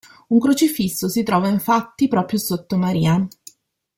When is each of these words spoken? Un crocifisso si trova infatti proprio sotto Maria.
Un 0.31 0.39
crocifisso 0.39 1.07
si 1.07 1.21
trova 1.21 1.47
infatti 1.47 2.07
proprio 2.07 2.39
sotto 2.39 2.75
Maria. 2.75 3.23